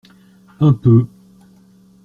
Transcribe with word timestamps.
Un 0.59 0.73
peu. 0.73 1.05